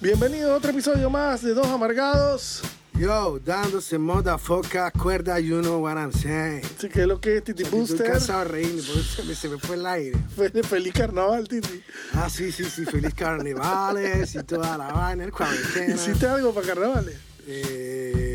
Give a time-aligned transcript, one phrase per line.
[0.00, 2.62] Bienvenido a otro episodio más de Dos Amargados.
[2.98, 3.98] Yo, dándose
[4.38, 6.62] foca, cuerda, you know what I'm saying.
[6.78, 8.06] Sí, que es lo que es Titi Estoy Booster.
[8.06, 10.18] cansado de reírme, porque se me, se me fue el aire.
[10.36, 11.82] Fe- Feliz carnaval, Titi.
[12.14, 15.94] Ah, sí, sí, sí, feliz carnavales y toda la vaina, el cuarentena.
[15.94, 17.16] ¿Hiciste algo para carnavales?
[17.46, 18.29] Eh,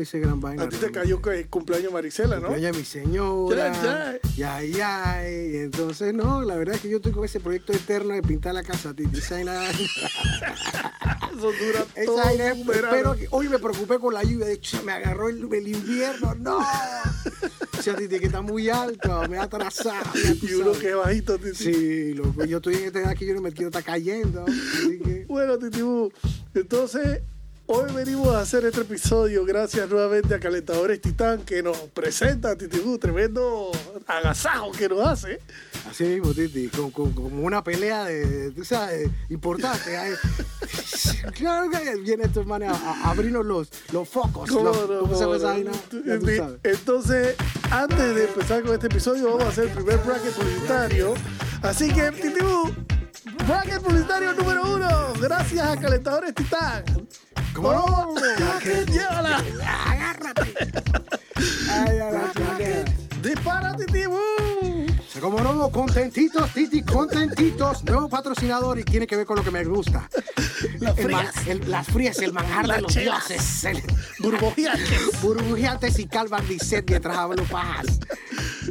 [0.00, 0.64] no, hice gran vaina.
[0.64, 2.48] A ti te cayó el cumpleaños Maricela, ¿no?
[2.48, 3.72] Cumpleaños de mi señora.
[4.36, 5.26] Ya, Ya, ya.
[5.28, 8.62] Entonces, no, la verdad es que yo estoy con ese proyecto eterno de pintar la
[8.62, 9.18] casa, Titi.
[9.18, 9.68] Esa vaina-
[11.30, 13.14] Eso dura esa todo vaina es- un verano.
[13.16, 14.46] Que hoy me preocupé con la lluvia.
[14.46, 16.34] De hecho, me agarró el, el invierno.
[16.34, 16.58] No.
[17.78, 20.04] O sea, Titi, que está muy alto, me ha atrasado.
[20.42, 21.54] Y uno que es bajito, Titi.
[21.54, 22.44] Sí, loco.
[22.44, 24.44] Yo estoy en esta edad que yo no me quiero estar cayendo.
[24.44, 25.24] Así que.
[25.26, 25.80] Bueno, Titi
[26.52, 27.22] entonces
[27.72, 32.80] hoy venimos a hacer este episodio gracias nuevamente a Calentadores Titán que nos presenta Titi
[32.80, 33.70] Boo, tremendo
[34.06, 35.40] agasajo que nos hace.
[35.88, 39.90] Así mismo, Titi, como, como- como una pelea de, tú sabes, importante.
[41.34, 44.50] Claro que viene estos manes a, a abrirnos los, los focos.
[44.50, 45.72] ¿Cómo los- no, ¿Cómo no?
[45.88, 46.02] tú.
[46.62, 47.34] Entonces,
[47.70, 51.14] antes de empezar con este episodio, vamos a hacer el primer bracket publicitario.
[51.62, 52.70] Así que, Titi Boo,
[53.46, 56.84] bracket publicitario número uno, gracias a Calentadores Titán.
[57.54, 57.84] ¿Cómo no?
[57.84, 58.14] ¡Oh!
[58.90, 59.42] ¡Llévala!
[59.86, 60.54] Agárrate.
[61.70, 62.32] Ay, a la.
[65.00, 67.84] O sea, como no, contentitos, Titi, contentitos.
[67.84, 70.08] Nuevo patrocinador y tiene que ver con lo que me gusta.
[70.78, 71.46] Las frías.
[71.46, 73.28] el- las frías, el manjar Las de los chelas.
[73.28, 73.64] dioses.
[73.64, 73.82] El-
[74.20, 75.00] Burbujeantes.
[75.22, 77.98] burbujeantes y calvan set mientras hablo pajas.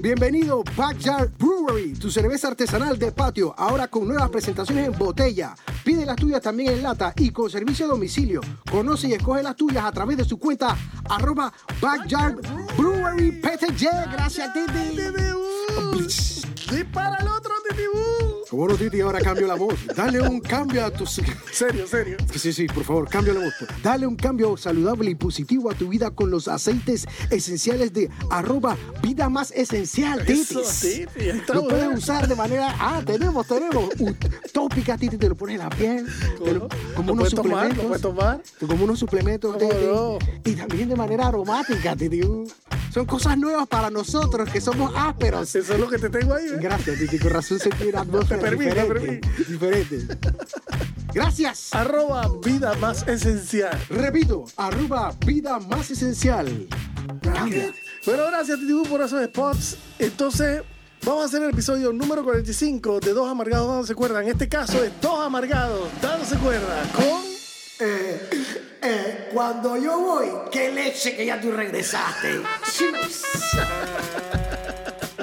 [0.01, 5.55] Bienvenido Backyard Brewery, tu cerveza artesanal de patio, ahora con nuevas presentaciones en botella.
[5.89, 8.41] Pide las tuyas también en lata y con servicio a domicilio.
[8.69, 10.77] Conoce y escoge las tuyas a través de su cuenta
[11.09, 11.51] arroba
[11.81, 12.35] Backyard
[12.77, 14.11] Brewery PTG.
[14.11, 14.97] Gracias, Titi.
[14.97, 16.75] Titi.
[16.75, 18.59] ¡Dispara el otro, Titi Boo!
[18.59, 19.75] Como no, Titi, ahora cambio la voz.
[19.95, 21.21] Dale un cambio a tus...
[21.51, 22.17] Serio, serio.
[22.35, 23.53] Sí, sí, por favor, cambia la voz.
[23.83, 28.75] Dale un cambio saludable y positivo a tu vida con los aceites esenciales de arroba
[29.03, 30.25] vida más esencial.
[30.25, 31.97] Titi, Lo puedes bueno.
[31.97, 32.75] usar de manera...
[32.79, 33.89] Ah, tenemos, tenemos.
[33.99, 36.05] Utópica, Titi, te lo pones en la piel.
[36.45, 37.85] lo- como unos tomar, suplementos.
[37.85, 38.41] puedes tomar.
[38.67, 39.85] Como unos suplementos, ¿Cómo Titi.
[39.85, 40.17] no?
[40.45, 42.21] Y también de manera aromática, Titi.
[42.91, 45.55] Son cosas nuevas para nosotros que somos ásperos.
[45.55, 46.57] Eso es lo que te tengo ahí, ¿eh?
[46.59, 47.19] Gracias, Titi.
[47.19, 47.59] Con razón
[47.95, 49.43] atmósfera Te permito, te diferente.
[49.47, 50.17] Diferente.
[51.13, 51.73] Gracias.
[51.73, 53.77] Arroba vida más esencial.
[53.89, 56.67] Repito, arroba vida más esencial.
[57.21, 57.71] Cambia.
[58.05, 59.77] Bueno, gracias Titi por esos spots.
[59.99, 60.63] Entonces,
[61.05, 64.23] vamos a hacer el episodio número 45 de Dos Amargados dándose cuerda.
[64.23, 67.21] En este caso es Dos Amargados dándose cuerda con...
[67.81, 68.28] Eh,
[69.39, 72.41] cuando yo voy, qué leche que ya tú regresaste.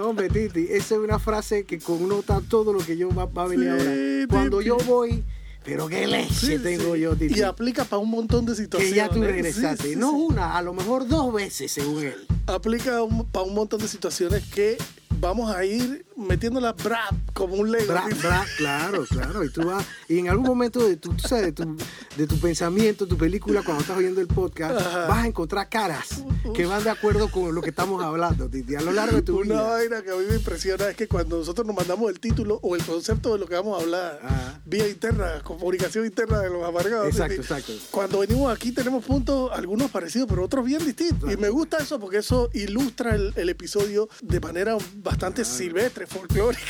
[0.01, 3.47] Hombre, Titi, esa es una frase que connota todo lo que yo va, va a
[3.49, 4.27] venir Sí, ahora.
[4.31, 5.23] Cuando yo voy,
[5.63, 7.01] pero qué leche Sí, tengo sí.
[7.03, 7.39] yo, Titi.
[7.39, 8.95] Y aplica para un montón de que situaciones.
[8.97, 9.89] ya tú regresaste.
[9.91, 10.17] sí, no sí.
[10.17, 12.27] una, a lo mejor dos veces, según él.
[12.47, 14.79] Aplica un- para un montón de situaciones que
[15.21, 17.93] vamos a ir metiéndolas brap como un Lego.
[17.93, 19.45] Bra, bra, claro, claro.
[19.45, 21.77] Y tú vas, y en algún momento de tu, tú sabes, de tu,
[22.17, 25.07] de tu pensamiento, tu película, cuando estás oyendo el podcast, Ajá.
[25.07, 26.23] vas a encontrar caras
[26.55, 29.37] que van de acuerdo con lo que estamos hablando, Titi, a lo largo de tu
[29.37, 29.63] Una vida.
[29.63, 32.77] vaina que a mí me impresiona es que cuando nosotros nos mandamos el título o
[32.77, 34.61] el concepto de lo que vamos a hablar Ajá.
[34.65, 37.09] vía interna, comunicación interna de los amargados.
[37.09, 37.73] Exacto, Titi, exacto.
[37.91, 41.31] Cuando venimos aquí tenemos puntos, algunos parecidos, pero otros bien distintos.
[41.33, 46.63] Y me gusta eso porque eso ilustra el, el episodio de manera bastante silvestre, folclórica.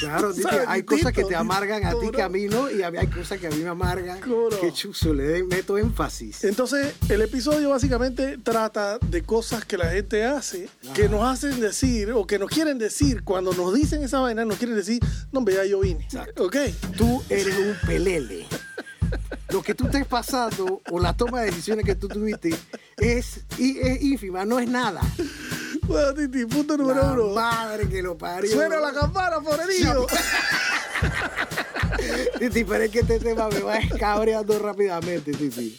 [0.00, 0.64] Claro, Titi, ¿Sabes?
[0.68, 2.30] hay cosas que te amargan a ti ¿cómo que a no?
[2.30, 4.20] mí no, y hay cosas que a mí me amargan.
[4.20, 4.60] ¿Cómo no?
[4.60, 6.44] Que chuzo, le meto énfasis.
[6.44, 12.12] Entonces, el episodio básicamente trata de cosas que la gente hace, que nos hacen decir
[12.12, 15.00] o que nos quieren decir, cuando nos dicen esa vaina, nos quieren decir,
[15.32, 16.04] no, ya yo vine.
[16.04, 16.44] Exacto.
[16.44, 16.56] ¿Ok?
[16.96, 18.46] Tú eres un pelele.
[19.50, 22.54] Lo que tú estés pasando o la toma de decisiones que tú tuviste
[22.98, 25.00] es, es ínfima, no es nada.
[25.88, 27.34] Bueno, Titi, punto número La uno.
[27.34, 28.50] madre que lo parió.
[28.50, 30.06] Suena la campana, Forenillo.
[32.38, 35.76] Titi, pero es que este tema me va escabreando rápidamente, Titi.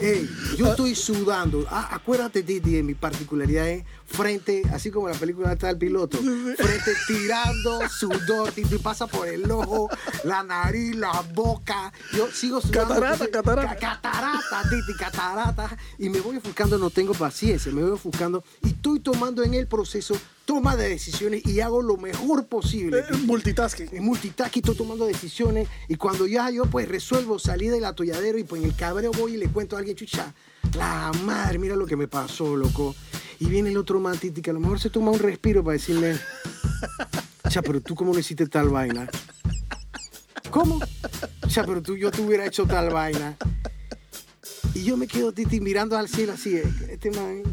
[0.00, 1.66] Ey, yo estoy sudando.
[1.70, 6.16] Ah, acuérdate, Titi, de mi particularidad es frente, así como la película está el piloto,
[6.18, 9.88] frente tirando sudor, Titi pasa por el ojo,
[10.24, 11.92] la nariz, la boca.
[12.16, 12.94] Yo sigo sudando.
[12.94, 13.76] Catarata, entonces, catarata.
[13.76, 15.76] ca- Catarata, Titi, catarata.
[15.98, 19.66] Y me voy ofuscando, no tengo paciencia, me voy ofuscando y estoy tomando en el
[19.66, 20.16] proceso
[20.50, 22.98] toma de decisiones y hago lo mejor posible.
[22.98, 23.88] Eh, multitasking.
[23.92, 28.42] En multitasking estoy tomando decisiones y cuando ya yo pues resuelvo salir del atolladero y
[28.42, 30.34] pues en el cabreo voy y le cuento a alguien, chucha,
[30.76, 32.96] la madre, mira lo que me pasó, loco.
[33.38, 35.74] Y viene el otro man, Titi, que a lo mejor se toma un respiro para
[35.74, 36.18] decirme,
[37.48, 39.08] cha, pero tú cómo no hiciste tal vaina.
[40.50, 40.80] ¿Cómo?
[41.46, 43.36] Cha, pero tú, yo te hubiera hecho tal vaina.
[44.74, 47.44] Y yo me quedo, Titi, mirando al cielo así, eh, este man,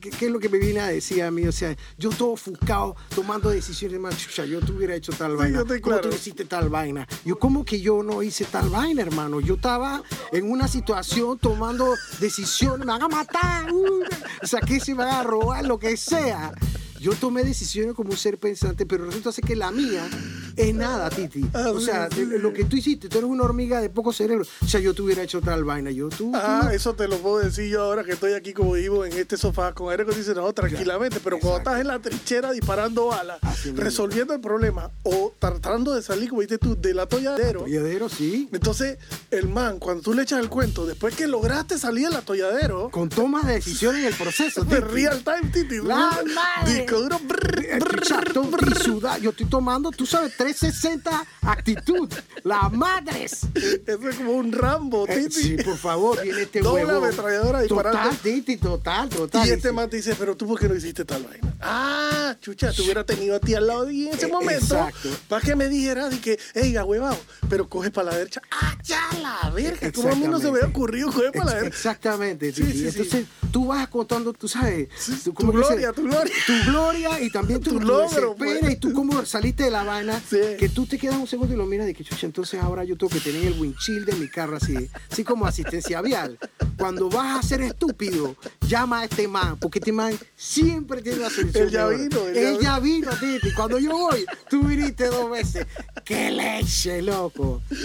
[0.00, 1.46] ¿qué, es lo que me viene a decir a mí?
[1.46, 5.64] O sea, yo todo ofuscado, tomando decisiones, chucha, yo te hubiera hecho tal Sí, vaina.
[5.66, 7.06] yo ¿Cómo tú hiciste tal vaina?
[7.24, 9.40] Yo, ¿cómo que yo no hice tal vaina, hermano?
[9.40, 10.02] Yo estaba
[10.32, 14.02] en una situación tomando decisiones, me van a matar, uh,
[14.42, 16.52] o sea, que se me van a robar, lo que sea.
[17.00, 20.08] Yo tomé decisiones como un ser pensante, pero resulta ser que la mía
[20.56, 21.44] es nada, Titi.
[21.54, 22.24] Ah, O sea, sí.
[22.26, 24.44] lo que tú hiciste, tú eres una hormiga de poco cerebro.
[24.62, 25.90] O sea, yo te hubiera hecho tal vaina.
[25.90, 26.70] Yo, tú, tú Ah, no.
[26.70, 29.72] eso te lo puedo decir yo ahora que estoy aquí como vivo en este sofá
[29.74, 33.38] con aire acondicionado tranquilamente, pero cuando estás en la trinchera disparando balas,
[33.74, 38.48] resolviendo el problema o tratando de salir, como dices tú, del atolladero, Atolladero, sí.
[38.52, 38.98] entonces
[39.30, 43.08] el man, cuando tú le echas el cuento, después que lograste salir del atolladero, Con
[43.08, 44.64] tomas de decisiones en el proceso.
[44.64, 46.86] de real time, titi, La madre.
[46.88, 48.76] Disco duro, brr, Eh, brr, chato, brr.
[48.80, 49.20] y sudar.
[49.20, 52.08] Yo estoy tomando, tú sabes, 360 actitud.
[52.44, 53.40] La madres.
[53.86, 55.42] Eso es como un Rambo, Eh, titi.
[55.42, 57.04] sí, por favor, viene este Doble huevo.
[57.04, 57.98] ametralladora disparando.
[57.98, 59.46] Total, Titi, total, total.
[59.46, 61.54] Y este man te dice, pero tú por qué no hiciste tal vaina.
[61.60, 64.74] Ah, chucha, te hubiera tenido a ti al lado mí en ese Eh, momento.
[64.76, 65.08] exacto.
[65.28, 67.18] Para que me dijeras de que, hey, huevado,
[67.48, 68.40] pero coge para la derecha.
[68.50, 69.92] Ah, ya la verga.
[69.92, 71.68] Como a mí no se me había ocurrido coger para la derecha.
[71.76, 72.72] Exactamente, Sí, Titi.
[72.72, 72.86] sí, sí.
[72.88, 74.88] Entonces, tú vas contando, tú sabes,
[75.24, 76.34] tú, tu gloria, tu gloria.
[76.46, 76.77] Tu gloria
[77.20, 78.70] y también tu, Tu logro, pues.
[78.70, 80.20] y tú cómo saliste de la vaina.
[80.28, 80.38] Sí.
[80.58, 82.96] Que tú te quedas un segundo y lo miras de que, chucha, entonces ahora yo
[82.96, 86.38] tengo que tener el windshield de mi carro así, así como asistencia vial.
[86.76, 88.36] Cuando vas a ser estúpido,
[88.66, 91.64] llama a este man, porque este man siempre tiene la solución.
[91.64, 93.52] Él ya vino, él ya vino, Titi.
[93.52, 95.66] Cuando yo voy, tú viniste dos veces.
[96.04, 97.60] ¡Qué leche, loco!
[97.68, 97.76] ¿Tú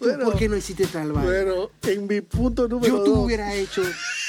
[0.00, 0.24] Bueno.
[0.24, 1.30] ¿Por qué no hiciste tal vaina?
[1.30, 3.82] Bueno, en mi punto número Yo tú dos, hubiera hecho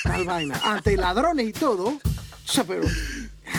[0.03, 0.59] tal vaina.
[0.63, 1.87] Ante ladrones y todo.
[1.87, 1.99] O
[2.45, 2.83] sea, pero.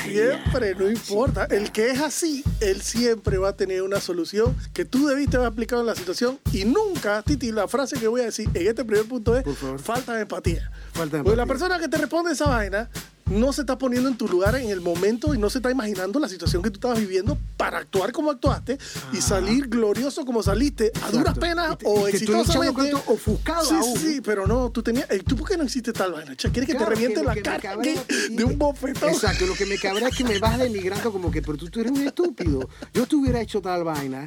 [0.05, 1.45] Siempre, no importa.
[1.47, 5.49] El que es así, él siempre va a tener una solución que tú debiste haber
[5.49, 8.85] aplicado en la situación y nunca, Titi, la frase que voy a decir en este
[8.85, 9.45] primer punto es
[9.83, 10.71] falta de empatía.
[10.93, 11.47] Falta de Porque la empatía.
[11.69, 12.89] persona que te responde esa vaina
[13.27, 16.19] no se está poniendo en tu lugar en el momento y no se está imaginando
[16.19, 18.79] la situación que tú estabas viviendo para actuar como actuaste
[19.13, 22.93] y salir glorioso como saliste a duras penas Y o y exitosamente.
[23.07, 23.99] ofuscado sí, aún.
[23.99, 25.11] sí, pero no, tú tenías.
[25.11, 26.35] ey, ¿Tú por qué no hiciste tal vaina?
[26.37, 29.11] ¿Quieres que Claro, te reviente la cara de un bofetón?
[29.11, 31.81] Exacto, lo que me cabrea es que me vas denigrando como que, pero tú, tú
[31.81, 32.69] eres un estúpido.
[32.93, 34.27] Yo te hubiera hecho tal vaina.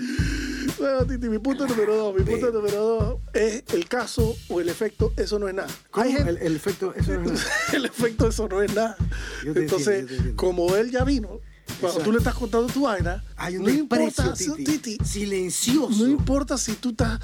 [0.77, 4.67] Bueno, Titi, mi punto número dos, mi punto número dos es el caso o el
[4.69, 5.69] efecto, eso no es nada.
[6.27, 7.45] El, el efecto, eso no es nada.
[7.73, 8.84] el efecto, eso no es nada.
[9.43, 11.39] Entonces, entiendo, como él ya vino,
[11.79, 12.03] cuando Exacto.
[12.03, 14.33] tú le estás contando tu vaina, Hay un no importa.
[14.33, 15.97] Titi, Silencioso.
[16.03, 17.19] no importa si tú estás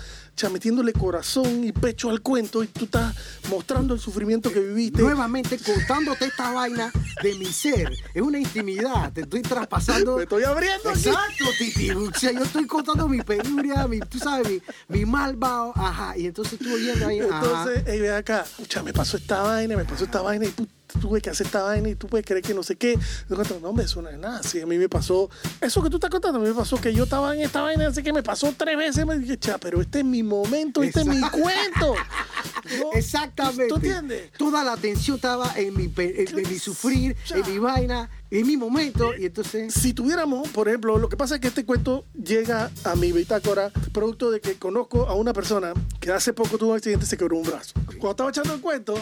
[0.49, 3.15] metiéndole corazón y pecho al cuento y tú estás
[3.49, 5.01] mostrando el sufrimiento que viviste.
[5.01, 6.91] Nuevamente contándote esta vaina
[7.21, 7.91] de mi ser.
[8.13, 9.11] Es una intimidad.
[9.13, 10.17] Te estoy traspasando.
[10.17, 10.89] Me estoy abriendo.
[10.89, 11.91] Exacto, Titi.
[11.91, 15.73] O sea, yo estoy contando mi penuria, mi, tú sabes, mi, mi malvado.
[15.75, 16.17] Ajá.
[16.17, 17.19] Y entonces tú oyendo ahí.
[17.19, 17.39] Ajá.
[17.43, 20.67] Entonces, ey, ve acá, ya me pasó esta vaina, me pasó esta vaina y tú
[20.99, 22.97] tuve que hacer esta vaina y tú puedes creer que no sé qué.
[23.29, 24.41] No, hombre, eso no es nada.
[24.43, 26.93] Sí, a mí me pasó, eso que tú estás contando, a mí me pasó que
[26.93, 29.05] yo estaba en esta vaina, así que me pasó tres veces.
[29.05, 31.93] Me dije, cha, pero este es mi momento, este es mi cuento.
[32.79, 33.67] Yo- Exactamente.
[33.67, 34.31] ¿Tú entiendes?
[34.37, 37.37] Toda la atención estaba en mi, en, en mi sufrir, Ya.
[37.37, 39.13] en mi vaina, en mi momento.
[39.17, 39.73] Y entonces.
[39.73, 43.71] Si tuviéramos, por ejemplo, lo que pasa es que este cuento llega a mi bitácora
[43.91, 47.17] producto de que conozco a una persona que hace poco tuvo un accidente y se
[47.17, 47.73] quebró un brazo.
[47.99, 48.93] Cuando estaba echando el cuento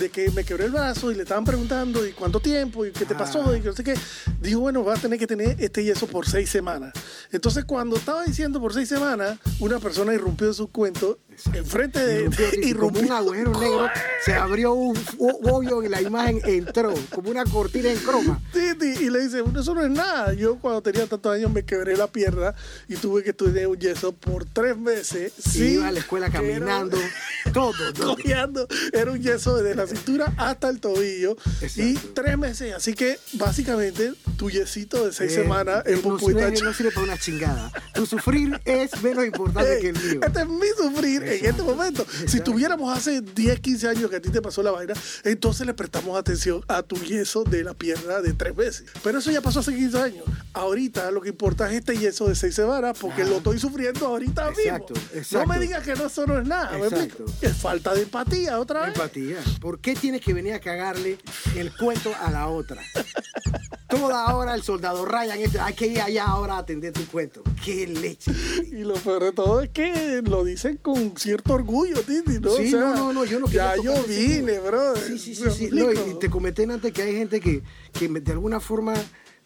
[0.00, 3.04] de que me quebré el brazo y le estaban preguntando y cuánto tiempo y qué
[3.04, 3.94] te pasó y que no sé qué,
[4.40, 6.92] dijo, bueno, vas a tener que tener este yeso por seis semanas.
[7.30, 11.18] Entonces, cuando estaba diciendo por seis semanas, una persona irrumpió en su cuento
[11.54, 12.28] enfrente de...
[12.30, 13.88] Titi, como un agujero negro,
[14.24, 18.40] se abrió un hoyo y la imagen entró, como una cortina en croma.
[18.54, 20.32] Y le dice, eso no es nada.
[20.34, 22.54] Yo cuando tenía tantos años me quebré la pierna
[22.88, 25.32] y tuve que estudiar un yeso por tres meses.
[25.38, 26.98] Y Sí, iba a la escuela que era- caminando,
[27.52, 28.16] todo, todo.
[28.16, 28.66] cojeando.
[28.92, 32.10] Era un yeso de la cintura hasta el tobillo y Exacto.
[32.14, 32.74] tres meses.
[32.74, 36.90] Así que básicamente tu yesito de seis Eh, semanas eh, es no, sirve, no sirve
[36.92, 37.72] para una chingada.
[37.94, 40.20] Tu sufrir es menos importante que el mío.
[40.24, 42.06] Este es mi sufrir en este momento.
[42.26, 45.74] Si tuviéramos hace 10, 15 años que a ti te pasó la vaina, entonces le
[45.74, 48.84] prestamos atención a tu yeso de la pierna de tres veces.
[49.02, 50.24] Pero eso ya pasó hace 15 años.
[50.52, 54.48] Ahorita lo que importa es este yeso de seis semanas porque lo estoy sufriendo ahorita
[54.50, 55.08] Exacto, mismo.
[55.14, 55.46] exacto.
[55.46, 56.76] No me digas que no, eso no es nada.
[56.78, 57.24] ¿me Exacto.
[57.40, 58.94] Es falta de empatía otra vez.
[58.96, 59.38] Empatía.
[59.60, 61.18] ¿Por qué tienes que venir a cagarle
[61.56, 62.82] el cuento a la otra?
[64.00, 67.42] Toda hora el soldado Ryan, hay que ir allá ahora a atender tu cuento.
[67.64, 68.32] ¡Qué leche!
[68.70, 72.50] Y lo peor de todo es que lo dicen con cierto orgullo, Titi, ¿no?
[72.56, 74.96] Sí, O sea, no, no, no, yo no Ya yo vine, bro.
[74.96, 75.68] Sí, sí, sí, ¿Me sí.
[75.72, 78.94] No, y- te comenté antes que hay gente que, que de alguna forma,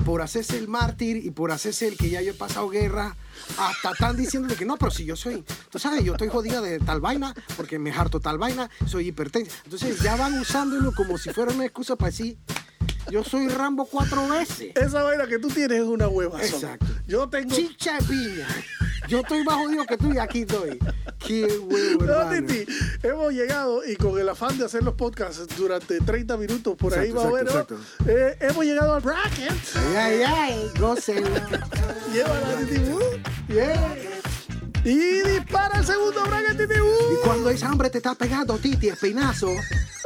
[0.04, 3.16] por hacerse el mártir y por hacerse el que ya yo he pasado guerra,
[3.58, 6.78] hasta están diciéndole que no, pero si yo soy, tú sabes, yo estoy jodida de
[6.78, 9.56] tal vaina, porque me harto tal vaina, soy hipertensa.
[9.64, 12.36] Entonces ya van usándolo como si fuera una excusa para decir,
[13.10, 14.72] yo soy Rambo cuatro veces.
[14.74, 16.42] Esa vaina que tú tienes es una hueva.
[16.42, 16.86] Exacto.
[17.06, 17.54] Yo tengo.
[17.54, 18.46] Chicha de piña.
[19.08, 20.78] Yo estoy más jodido que tú y aquí estoy.
[21.18, 22.28] Qué huevo, No.
[22.30, 22.66] Titi,
[23.02, 27.10] hemos llegado y con el afán de hacer los podcasts durante 30 minutos, por ahí
[27.10, 29.52] Exacto, más o menos, exacto, eh, hemos llegado al bracket.
[29.76, 31.48] Ay, ay, ay, gócenla.
[32.12, 33.52] Llévala, Titi.
[33.52, 33.96] Yeah.
[34.84, 34.94] Y
[35.28, 36.80] dispara el segundo bracket, Titi.
[36.80, 37.12] Boo.
[37.12, 39.48] Y cuando esa hambre te está pegando, Titi, espinazo,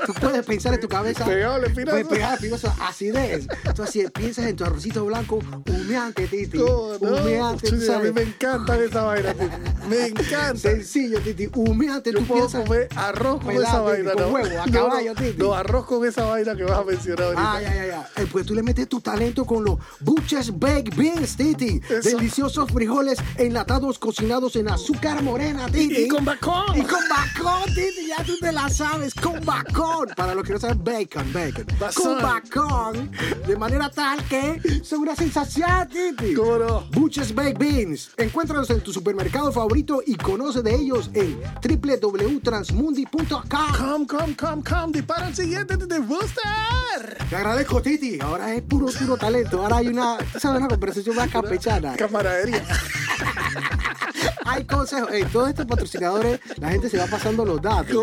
[0.07, 1.25] tú puedes pensar en tu cabeza.
[1.27, 1.91] Pegado al espinazo.
[1.91, 3.47] Puedes pegar espinazo, acidez.
[3.65, 6.59] Entonces, si piensas en tu arrocito blanco, humeante, Titi.
[6.59, 7.17] No, no.
[7.17, 9.57] Humeante, Chuy, a mí me encanta esa vaina, Titi.
[9.89, 10.57] Me encanta.
[10.59, 11.49] Sencillo, Titi.
[11.55, 12.65] Humeante, Yo tú puedo piensas.
[12.67, 14.29] comer arroz con esa Titi, vaina, con ¿no?
[14.29, 15.35] huevo, a No, caballo, Titi.
[15.37, 17.53] No, arroz con esa vaina que vas a mencionar ahorita.
[17.53, 18.23] Ay, ay, ay, ay.
[18.25, 21.81] Eh, Pues tú le metes tu talento con los Butcher's Baked Beans, Titi.
[21.91, 22.17] Eso.
[22.17, 26.05] Deliciosos frijoles enlatados cocinados en azúcar morena, Titi.
[26.05, 26.77] Y con bacon.
[26.77, 28.07] Y con bacon, Titi.
[28.09, 29.15] Ya tú te la sabes.
[29.15, 30.09] Con bacon.
[30.17, 31.67] Para los que no saben, bacon, bacon.
[31.79, 32.05] Bacon.
[32.05, 33.11] Con bacon.
[33.47, 36.35] De manera tal que son una sensación, Titi.
[36.35, 36.81] ¿Cómo no?
[36.93, 38.11] Butcher's Baked Beans.
[38.17, 43.43] Encuéntralos en tu supermercado favorito y conoce de ellos en www.transmundi.com.
[43.49, 44.93] Come, come, come, come.
[44.93, 45.99] Dispara el siguiente, Titi.
[45.99, 47.19] Booster.
[47.29, 48.21] Te agradezco, Titi.
[48.21, 49.63] Ahora es puro, puro talento.
[49.63, 50.59] Ahora hay una, ¿sabes?
[50.61, 51.97] Una conversación más campechana.
[51.97, 52.65] Camaradería.
[54.51, 55.13] Hay consejos.
[55.13, 57.97] En todos estos patrocinadores, la gente se va pasando los datos.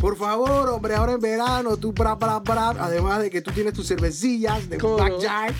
[0.00, 2.70] Por favor, hombre, ahora en verano, tú bra, bra, bra.
[2.78, 4.78] Además de que tú tienes tus cervecillas de.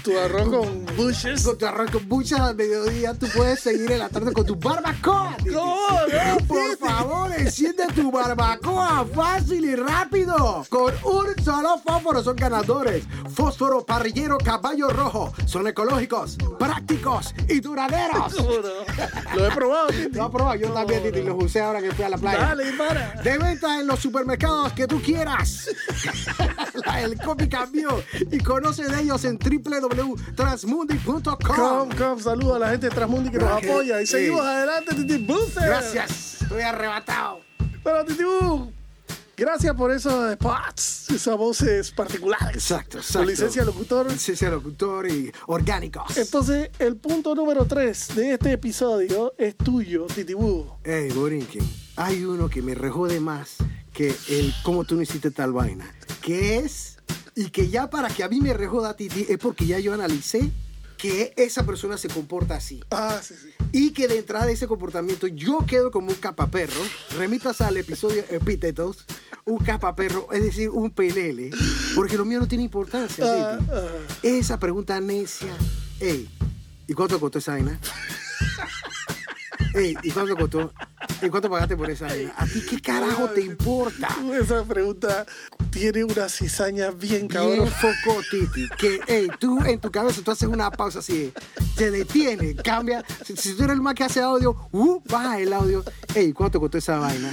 [0.02, 1.42] Tu arroz con bushes.
[1.42, 4.56] Con tu arroz con buchas al mediodía, tú puedes seguir en la tarde con tu
[4.56, 5.36] barbacoa.
[5.38, 5.50] Titi.
[5.50, 5.76] ¿Cómo
[6.12, 10.64] no, Por favor, enciende tu barbacoa fácil y rápido.
[10.68, 13.04] Con un solo fósforo son ganadores.
[13.34, 15.32] Fósforo parrillero caballo rojo.
[15.46, 18.34] Son ecológicos, prácticos y duraderos.
[19.34, 20.05] Lo he probado, Titi.
[20.12, 22.38] Lo has probado, yo también, Titi, los usé ahora que fui a la playa.
[22.38, 23.14] Dale, dispara.
[23.22, 25.68] De venta en los supermercados que tú quieras.
[26.98, 31.36] El copy cambió y conoce de ellos en www.transmundi.com.
[31.36, 34.00] Com, com, saludo a la gente de Transmundi que nos apoya.
[34.00, 35.64] Y seguimos adelante, Titi Booster.
[35.64, 37.40] Gracias, estoy arrebatado.
[37.82, 38.72] Bueno, Titi Boo,
[39.36, 42.56] gracias por esos spots, esas voces particulares.
[42.56, 43.28] Exacto, Con exacto.
[43.28, 44.10] licencia de locutor.
[44.10, 46.16] Licencia de locutor y orgánicos.
[46.16, 50.78] Entonces, el punto número 3 de este episodio es tuyo, Titi Boo.
[50.84, 53.56] Ey, Borinquen, hay uno que me rejode más
[53.92, 55.94] que el cómo tú no hiciste tal vaina.
[56.22, 56.98] Que es,
[57.34, 59.92] y que ya para que a mí me rejoda a Titi, es porque ya yo
[59.94, 60.50] analicé
[60.96, 62.82] que esa persona se comporta así.
[62.90, 63.50] Ah, sí, sí.
[63.72, 66.80] Y que de entrada de ese comportamiento yo quedo como un capaperro.
[67.16, 69.04] Remitas al episodio Epítetos.
[69.44, 71.50] Un capaperro, es decir, un pelele.
[71.94, 73.24] Porque lo mío no tiene importancia.
[73.26, 73.86] Ah, ah.
[74.22, 75.54] Esa pregunta necia.
[76.00, 76.28] Ey,
[76.86, 77.78] ¿y cuánto costó esa vaina?
[79.74, 80.72] Ey, ¿y cuánto costó?
[81.22, 82.34] ¿Y cuánto pagaste por esa vaina?
[82.36, 84.08] ¿A ti qué carajo te importa?
[84.40, 85.26] Esa pregunta
[85.76, 87.58] tiene una cizaña bien cabrón.
[87.58, 88.66] Bien foco, Titi.
[88.78, 91.32] Que, ey, tú en tu cabeza tú haces una pausa así,
[91.76, 93.04] te detiene, cambia.
[93.24, 95.84] Si, si tú eres el más que hace audio, uh, baja el audio.
[96.14, 97.30] Ey, ¿cuánto costó esa vaina?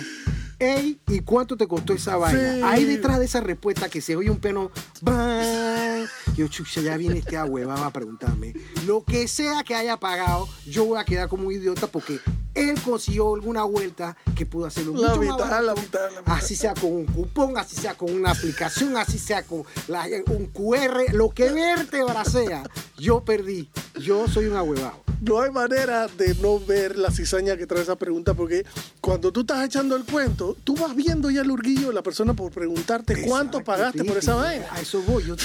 [0.59, 2.55] Ey, ¿y cuánto te costó esa vaina?
[2.55, 2.61] Sí.
[2.63, 4.71] Ahí detrás de esa respuesta que se oye un piano,
[5.01, 6.05] ¡bang!
[6.35, 8.53] Yo, chucha, ya viene este ahuevado a preguntarme.
[8.85, 12.19] Lo que sea que haya pagado, yo voy a quedar como un idiota porque
[12.55, 15.63] él consiguió alguna vuelta que pudo hacerlo La mucho más mitad, barato.
[15.63, 16.33] la mitad, la mitad.
[16.35, 20.47] Así sea con un cupón, así sea con una aplicación, así sea con la- un
[20.47, 22.63] QR, lo que vértebra sea.
[22.97, 23.69] Yo perdí.
[23.99, 25.02] Yo soy un ahuevado.
[25.23, 28.65] No hay manera de no ver la cizaña que trae esa pregunta porque
[29.01, 32.33] cuando tú estás echando el cuento, tú vas viendo ya el urguillo de la persona
[32.33, 34.65] por preguntarte cuánto pagaste por esa vaina.
[34.71, 35.23] A eso voy.
[35.25, 35.35] yo-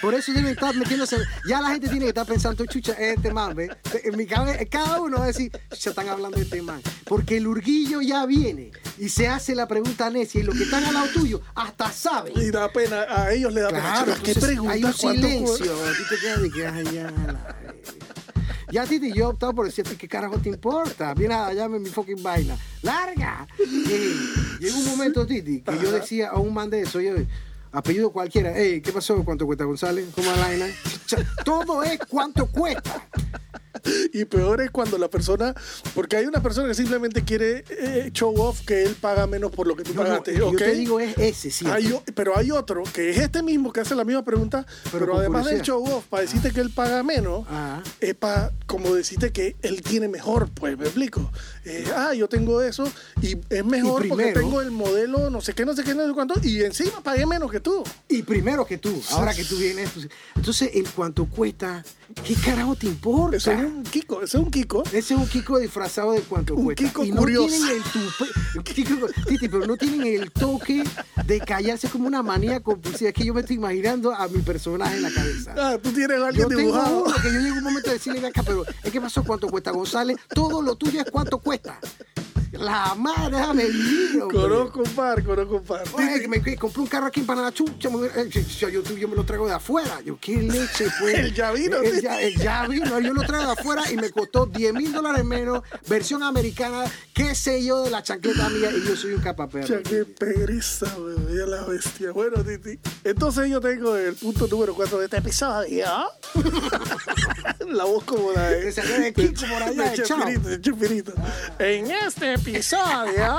[0.00, 1.16] por eso deben estar metiéndose.
[1.48, 3.70] Ya la gente tiene que estar pensando, chucha, este man, ¿ve?
[4.04, 6.80] En mi cabeza, cada uno va a decir, ya están hablando de este man.
[7.04, 10.84] Porque el urguillo ya viene y se hace la pregunta necia y los que están
[10.84, 12.32] al lado tuyo hasta saben.
[12.36, 14.16] Y da pena, a ellos les da Claro, pena.
[14.22, 14.72] ¿Qué entonces pregunta?
[14.74, 15.72] hay un ¿Cuánto silencio.
[15.84, 17.56] A ti te quedas de que, ay, ya, la-
[18.72, 21.12] Ya, Titi, yo he optado por decirte, ¿qué carajo te importa?
[21.12, 22.56] Viene a llame mi fucking vaina.
[22.80, 23.46] ¡Larga!
[23.58, 27.12] Y llegó un momento, Titi, que yo decía a un man de eso, yo,
[27.70, 29.22] apellido cualquiera, hey, ¿qué pasó?
[29.26, 30.06] ¿Cuánto cuesta González?
[30.14, 30.66] ¿Cómo la vaina?
[31.44, 33.06] Todo es cuánto cuesta.
[34.12, 35.54] Y peor es cuando la persona,
[35.94, 39.66] porque hay una persona que simplemente quiere eh, show off que él paga menos por
[39.66, 40.36] lo que tú No, no, pagaste.
[40.36, 41.66] yo te digo es ese, sí.
[41.66, 45.46] Hay pero hay otro que es este mismo que hace la misma pregunta, pero, además
[45.46, 47.82] del show off, para decirte que él paga menos, Ajá.
[48.00, 51.30] es para como decirte que él tiene mejor, pues me explico.
[51.64, 52.84] Eh, ah, yo tengo eso
[53.20, 56.06] y es mejor Y porque tengo el modelo, no sé qué, no sé qué, no
[56.06, 57.84] sé cuánto, y encima pagué menos que tú.
[58.08, 61.84] Y primero que tú, ahora que tú vienes, pues, entonces el cuánto cuesta,
[62.24, 63.36] ¿qué carajo te importa?
[63.36, 64.82] Es un Kiko, es un Kiko.
[64.84, 66.84] Ese es un Kiko disfrazado de cuánto Un cuesta.
[66.84, 67.48] Kiko y no curioso.
[67.48, 70.84] tienen el tupe, Kiko- Titi, pero no tienen el toque
[71.26, 73.10] de callarse como una manía compulsiva.
[73.10, 75.54] Es que yo me estoy imaginando a mi personaje en la cabeza.
[75.56, 77.04] Ah, tú tienes a Yo alguien tengo dibujado.
[77.04, 79.48] uno que yo llego un momento de decirle, "Ven acá, pero es que pasó cuánto
[79.48, 81.78] cuesta González, todo lo tuyo es cuánto cuesta.
[82.52, 83.64] La madre, déjame
[84.20, 84.38] hombre.
[84.38, 85.82] Conozco un par, conozco un par.
[85.94, 89.24] Oye, me compré un carro aquí en Panamá, chucha, eh, yo, yo, yo me lo
[89.24, 90.00] traigo de afuera.
[90.04, 91.14] Yo, ¿qué leche fue?
[91.20, 94.10] El ya vino, El, ya, el ya vino, yo lo traigo de afuera y me
[94.10, 98.86] costó 10 mil dólares menos, versión americana, qué sé yo de la chancleta mía y
[98.86, 99.66] yo soy un capaperro.
[99.66, 100.94] Cha, qué pereza,
[101.30, 102.12] ya la bestia.
[102.12, 102.78] Bueno, Titi.
[103.04, 105.86] Entonces yo tengo el punto número 4 de este episodio.
[107.66, 111.04] la voz como la de, Que se ve de Kiko por allá, de.
[111.58, 113.38] En este episodio,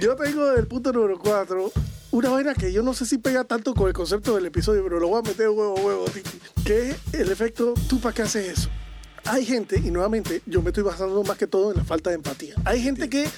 [0.00, 1.72] yo tengo el punto número 4.
[2.12, 5.00] Una vaina que yo no sé si pega tanto con el concepto del episodio, pero
[5.00, 6.38] lo voy a meter huevo a huevo, Titi.
[6.64, 8.68] Que es el efecto, ¿tú para qué haces eso?
[9.24, 12.16] Hay gente, y nuevamente yo me estoy basando más que todo en la falta de
[12.16, 12.54] empatía.
[12.64, 13.28] Hay gente que,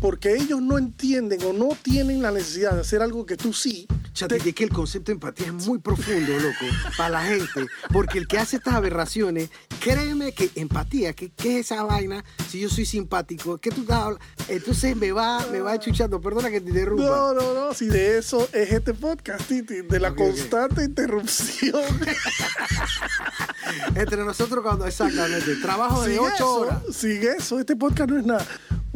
[0.00, 3.86] porque ellos no entienden o no tienen la necesidad de hacer algo que tú sí,
[4.12, 6.64] Chati, te- es que el concepto de empatía es muy profundo, loco,
[6.96, 7.66] para la gente.
[7.92, 9.50] Porque el que hace estas aberraciones,
[9.80, 12.24] créeme que empatía, ¿qué, qué es esa vaina?
[12.48, 14.24] Si yo soy simpático, ¿qué tú estás hablando?
[14.48, 16.20] Entonces me va, me va chuchando.
[16.20, 17.04] Perdona que te interrumpa.
[17.04, 21.82] No, no, no, si de eso es este podcast, Titi, de la constante interrupción.
[23.94, 25.56] Entre nosotros cuando exactamente.
[25.56, 26.82] Trabajo de Sin 8 eso, horas.
[26.92, 28.46] Sin eso, este podcast no es nada.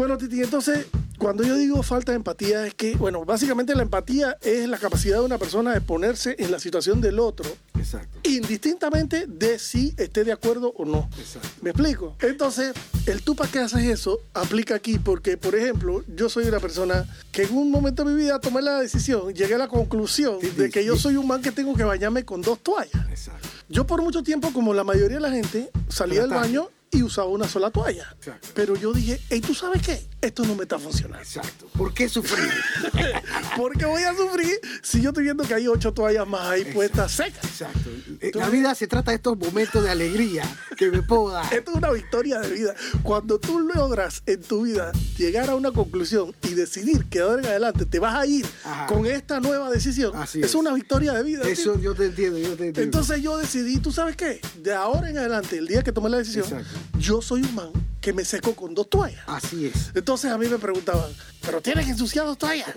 [0.00, 0.87] Bueno, Titi, entonces,
[1.19, 5.18] cuando yo digo falta de empatía, es que, bueno, básicamente la empatía es la capacidad
[5.18, 7.44] de una persona de ponerse en la situación del otro,
[7.79, 8.18] Exacto.
[8.22, 11.07] indistintamente de si esté de acuerdo o no.
[11.18, 11.51] Exacto.
[11.61, 12.16] ¿Me explico?
[12.22, 12.72] Entonces,
[13.05, 17.07] el tú para qué haces eso aplica aquí porque, por ejemplo, yo soy una persona
[17.31, 20.48] que en un momento de mi vida tomé la decisión, llegué a la conclusión Sí,
[20.48, 21.03] de sí, que yo sí.
[21.03, 23.07] soy un man que tengo que bañarme con dos toallas.
[23.11, 23.46] Exacto.
[23.68, 27.29] Yo por mucho tiempo, como la mayoría de la gente, salía del baño y usaba
[27.29, 28.09] una sola toalla.
[28.16, 28.48] Exacto.
[28.55, 30.03] Pero yo dije, hey, ¿tú sabes qué?
[30.20, 31.22] Esto no me está funcionando.
[31.22, 31.66] Exacto.
[31.76, 32.50] ¿Por qué sufrir?
[33.56, 37.12] Porque voy a sufrir si yo estoy viendo que hay ocho toallas más ahí puestas
[37.12, 37.44] secas.
[37.44, 37.90] Exacto.
[38.20, 40.44] Eh, La vida se trata de estos momentos de alegría
[40.76, 41.52] que me puedo dar.
[41.54, 42.74] Esto es una victoria de vida.
[43.02, 47.46] Cuando tú logras en tu vida llegar a una conclusión y decidir que ahora en
[47.48, 48.87] adelante te vas a ir Ajá.
[48.87, 50.46] con esta nueva decisión, Así es.
[50.46, 50.54] es.
[50.54, 51.48] una victoria de vida.
[51.48, 52.83] Eso yo te entiendo, yo te entiendo.
[52.83, 54.40] Entonces yo decidí, ¿tú sabes qué?
[54.62, 56.78] De ahora en adelante, el día que tomé la decisión, Exacto.
[56.98, 57.70] yo soy un man
[58.01, 59.23] que me seco con dos toallas.
[59.27, 59.91] Así es.
[59.95, 61.11] Entonces a mí me preguntaban,
[61.43, 62.69] ¿pero tienes que ensuciar dos toallas?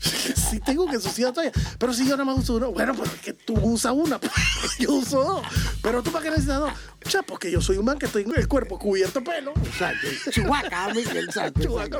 [0.00, 1.52] sí tengo que ensuciar toallas.
[1.78, 2.66] Pero si yo nada más uso una.
[2.66, 4.32] Bueno, pues es que tú usas una, pues,
[4.78, 5.46] yo uso dos.
[5.82, 6.72] Pero tú para qué necesitas dos?
[7.10, 9.52] Ya, porque yo soy un man que tengo el cuerpo cubierto de pelo.
[9.64, 10.06] Exacto.
[10.30, 11.60] Chihuahua, amigo, exacto.
[11.62, 11.98] Chubaca.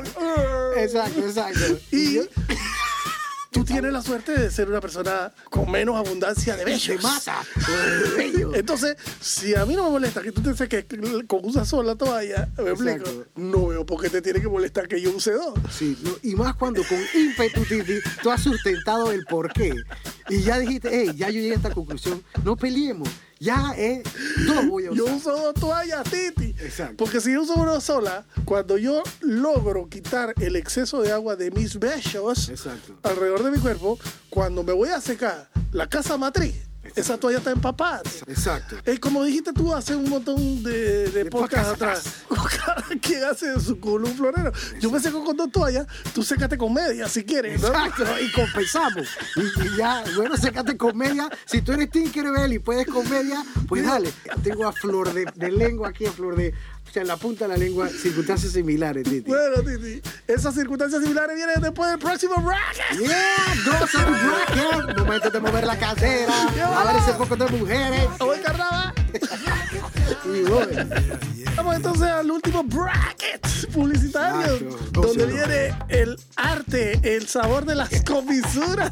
[0.76, 1.78] Exacto, exacto.
[1.90, 2.22] Y yo-
[3.62, 6.86] tú tienes la suerte de ser una persona con menos abundancia de bellos.
[6.86, 7.36] de masa.
[8.54, 10.84] Entonces, si a mí no me molesta que tú te seques
[11.28, 15.00] con una sola toalla, me explico, no veo por qué te tiene que molestar que
[15.00, 15.54] yo use dos.
[15.70, 19.74] Sí, no, y más cuando con ímpetu, Titi, tú has sustentado el porqué.
[20.28, 23.08] Y ya dijiste, hey, ya yo llegué a esta conclusión, no peleemos.
[23.42, 24.04] Ya es
[24.46, 25.16] dos voy a Yo usar.
[25.16, 26.54] uso dos toallas, Titi.
[26.60, 26.94] Exacto.
[26.96, 31.50] Porque si yo uso una sola, cuando yo logro quitar el exceso de agua de
[31.50, 32.94] mis bellos Exacto.
[33.02, 33.98] alrededor de mi cuerpo,
[34.30, 36.54] cuando me voy a secar la casa matriz,
[36.94, 38.02] Esa toalla está empapada.
[38.26, 38.76] Exacto.
[38.84, 42.56] Es como dijiste tú hace un montón de, de, De podcasts podcasts atrás.
[42.66, 44.52] Cada quien hace su culo un florero.
[44.80, 47.60] Yo me seco con dos toallas, tú sécate con media si quieres.
[47.60, 47.68] ¿no?
[47.68, 49.08] Exacto, y compensamos.
[49.36, 51.28] Y, y ya, bueno, sécate con media.
[51.44, 54.12] Si tú eres Tinkerbell y puedes con media, pues dale.
[54.42, 56.54] Tengo a flor de, de lengua aquí, a flor de.
[56.92, 59.22] O sea, en la punta de la lengua, circunstancias similares, Titi.
[59.22, 62.98] Bueno, Titi, esas circunstancias similares vienen después del próximo bracket.
[62.98, 64.98] Yeah, Grocery Bracket.
[64.98, 66.34] Momento de mover la cadera.
[66.42, 68.08] A ver ese poco de mujeres.
[68.18, 68.92] Voy carnava.
[70.24, 70.42] Y.
[71.56, 74.58] Vamos entonces al último bracket publicitario,
[74.90, 78.90] donde viene el arte, el sabor de las comisuras.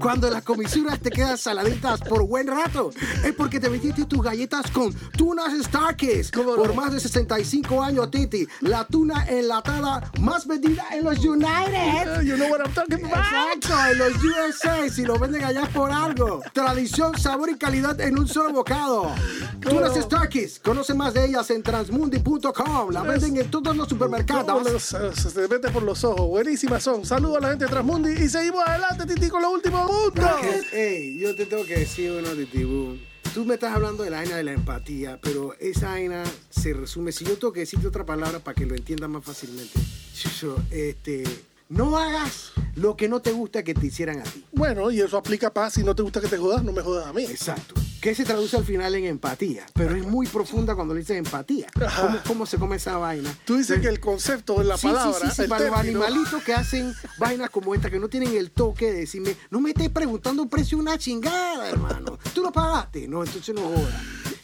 [0.00, 2.90] Cuando las comisuras te quedan saladitas por buen rato,
[3.24, 6.34] es porque te metiste tus galletas con tunas Starkist.
[6.34, 6.74] ¿Cómo Por no?
[6.74, 8.46] más de 65 años, Titi.
[8.60, 12.22] La tuna enlatada más vendida en los United.
[12.22, 13.24] You know what I'm talking about.
[13.56, 16.42] Exacto, en los USA, si lo venden allá por algo.
[16.52, 19.12] Tradición, sabor y calidad en un solo bocado.
[19.60, 20.62] Tunas Starkist.
[20.64, 22.90] Conoce más de ellas en transmundi.com.
[22.90, 24.62] La venden en todos los supermercados.
[24.72, 26.26] los- se se mete por los ojos.
[26.28, 27.04] Buenísimas son.
[27.06, 30.24] Saludos a la gente de Transmundi y seguimos adelante, Titi, con los últimos puntos.
[30.72, 32.96] Ey, yo te tengo que decir uno, Titibú.
[33.34, 37.12] Tú me estás hablando de la vaina de la empatía, pero esa vaina se resume.
[37.12, 39.78] Si yo tengo que decirte otra palabra para que lo entiendas más fácilmente,
[40.14, 41.24] Chucho, este,
[41.70, 44.44] no hagas lo que no te gusta que te hicieran a ti.
[44.52, 47.06] Bueno, y eso aplica para si no te gusta que te jodas, no me jodas
[47.06, 47.22] a mí.
[47.24, 47.74] Exacto.
[48.02, 51.68] Que se traduce al final en empatía, pero es muy profunda cuando le dices empatía.
[52.00, 53.32] ¿Cómo, cómo se come esa vaina?
[53.44, 56.42] Tú dices que el concepto de la Sí, palabra, sí, sí, sí, para los animalitos
[56.42, 59.88] que hacen vainas como esta, que no tienen el toque de decirme, no me estés
[59.88, 62.18] preguntando precio una chingada, hermano.
[62.34, 63.94] Tú lo pagaste, no, entonces no jodas.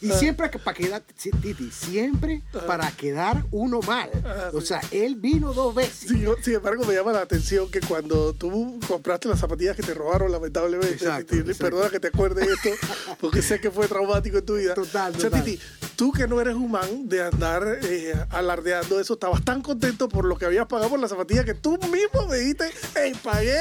[0.01, 4.09] Y siempre para quedar, Titi, siempre para quedar uno mal.
[4.25, 6.09] Ah, O sea, él vino dos veces.
[6.09, 9.93] Sin, sin embargo, me llama la atención que cuando tú compraste las zapatillas que te
[9.93, 11.63] robaron, lamentablemente, Exacto, Titi, exacto.
[11.65, 12.87] perdona que te acuerdes de esto,
[13.19, 14.73] porque sé que fue traumático en tu vida.
[14.73, 15.43] Total, O sea, total.
[15.43, 15.61] Titi,
[15.95, 20.37] tú que no eres humano de andar eh, alardeando eso, estabas tan contento por lo
[20.37, 23.57] que habías pagado por las zapatillas que tú mismo me dijiste, hey, pagué.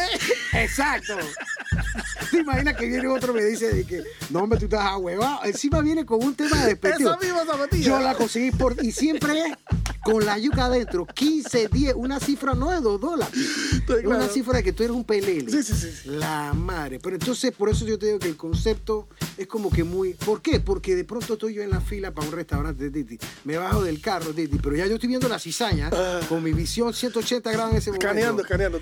[0.54, 1.16] Exacto.
[2.30, 5.44] ¿Te imaginas que viene otro y me dice de que, no, hombre, tú estás ahuevado?
[5.44, 7.10] Encima viene con un tema de despectivo.
[7.10, 7.84] Esa misma zapatilla.
[7.84, 8.76] Yo la conseguí por.
[8.84, 9.67] Y siempre es
[10.12, 11.06] con la yuca adentro.
[11.06, 13.34] 15, 10, una cifra no de 2 dólares.
[14.04, 15.50] Una cifra de que tú eres un pelele.
[15.50, 16.08] Sí, sí, sí.
[16.10, 16.98] La madre.
[17.02, 20.14] Pero entonces, por eso yo te digo que el concepto es como que muy.
[20.14, 20.60] ¿Por qué?
[20.60, 23.18] Porque de pronto estoy yo en la fila para un restaurante Titi.
[23.44, 26.20] Me bajo del carro, Titi, pero ya yo estoy viendo la cizaña Ah.
[26.28, 28.06] con mi visión 180 grados en ese momento.
[28.08, 28.80] Escaneando, escaneando.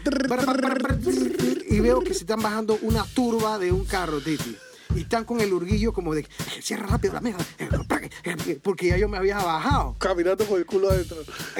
[1.69, 4.57] Y veo que se están bajando una turba de un carro, Titi.
[4.97, 6.27] Y están con el urguillo como de,
[6.61, 7.39] cierra rápido la mesa,
[8.63, 9.97] porque ya yo me había bajado.
[9.99, 11.17] Caminando con el culo adentro.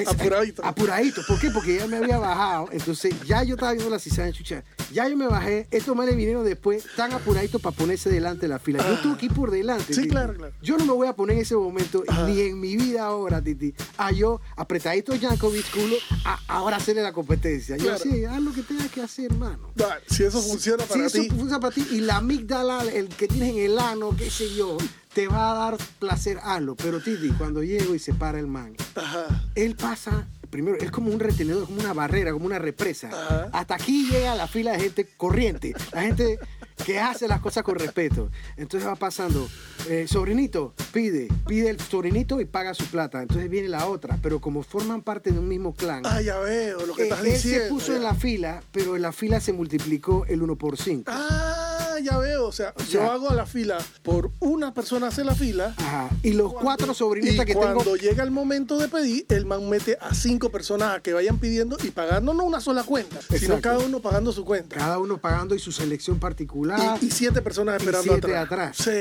[0.07, 0.65] Apuradito.
[0.65, 1.23] Apuradito.
[1.27, 1.51] ¿Por qué?
[1.51, 2.69] Porque ya me había bajado.
[2.73, 4.65] Entonces ya yo estaba viendo la cizaña, chucha.
[4.93, 5.67] Ya yo me bajé.
[5.71, 8.79] Estos manes vinieron después tan apuraditos para ponerse delante de la fila.
[8.87, 9.93] Yo tuve que ir por delante.
[9.95, 10.09] Sí, Titi.
[10.09, 10.53] claro, claro.
[10.63, 12.27] Yo no me voy a poner en ese momento, Ajá.
[12.27, 13.75] ni en mi vida ahora, Titi.
[13.99, 17.77] A yo, apretadito Jankovic culo, a ahora hacerle la competencia.
[17.77, 19.71] Yo sí, haz lo que tengas que hacer, hermano.
[20.09, 21.29] Si eso funciona Si para eso ti.
[21.29, 24.77] funciona para ti y la amígdala, el que tienes en el ano, qué sé yo,
[25.15, 26.75] te va a dar placer, hazlo.
[26.77, 29.45] Pero Titi, cuando llego y se para el man, Ajá.
[29.55, 33.09] él pasa, primero, es como un retenedor, como una barrera, como una represa.
[33.09, 33.49] Ajá.
[33.53, 36.39] Hasta aquí llega la fila de gente corriente, la gente
[36.85, 38.31] que hace las cosas con respeto.
[38.59, 39.49] Entonces va pasando,
[39.89, 43.23] eh, sobrinito, pide, pide el sobrinito y paga su plata.
[43.23, 46.03] Entonces viene la otra, pero como forman parte de un mismo clan.
[46.05, 47.65] Ah, ya veo lo que eh, estás él diciendo.
[47.65, 51.05] se puso en la fila, pero en la fila se multiplicó el 1 por 5.
[51.11, 51.66] Ah,
[52.01, 52.47] ya veo.
[52.47, 55.75] O sea, yo sea- hago la fila por una persona hace la fila.
[55.77, 56.11] Ajá.
[56.23, 57.97] Y los cuatro sobrinitas Y que cuando tengo.
[57.97, 61.77] llega el momento de pedir, el man mete a cinco personas a que vayan pidiendo
[61.83, 64.77] y pagando no una sola cuenta, sino cada uno pagando su cuenta.
[64.77, 66.99] Cada uno pagando y su selección particular.
[67.01, 68.81] Y, y siete personas y esperando siete atrás.
[68.81, 68.97] atrás.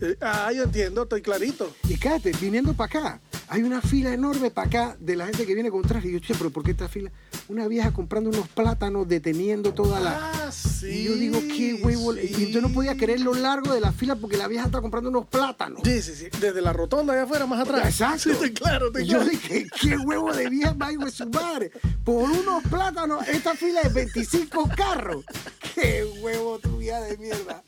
[0.00, 0.14] Sí.
[0.20, 1.70] Ah, yo entiendo, estoy clarito.
[1.88, 5.54] Y cállate, viniendo para acá, hay una fila enorme para acá de la gente que
[5.54, 6.08] viene con traje.
[6.08, 7.10] Y yo, che, pero ¿por qué esta fila?
[7.48, 10.32] Una vieja comprando unos plátanos, deteniendo toda la.
[10.46, 10.86] Ah, sí.
[10.88, 12.14] y yo digo, qué huevo.
[12.14, 12.20] sí.
[12.40, 15.10] Y yo no podía querer lo largo de la fila porque la vieja está comprando
[15.10, 15.80] unos plátanos.
[15.84, 16.28] Sí, sí, sí.
[16.40, 17.84] Desde la rotonda allá afuera, más atrás.
[17.86, 18.18] Exacto.
[18.20, 19.30] Sí, estoy claro, estoy Y yo claro.
[19.30, 21.70] dije, qué huevo de vieja va de su madre.
[22.04, 25.24] Por unos plátanos, esta fila es 25 carros.
[25.74, 27.62] Qué huevo tu vida de mierda.